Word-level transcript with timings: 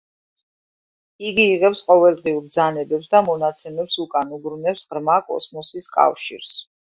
იგი 1.31 1.43
იღებს 1.55 1.81
ყოველდღიურ 1.89 2.39
ბრძანებებს 2.45 3.11
და 3.15 3.21
მონაცემებს 3.29 3.99
უკან 4.05 4.33
უბრუნებს 4.39 4.83
„ღრმა 4.95 5.19
კოსმოსის 5.31 5.93
კავშირს“. 6.01 6.57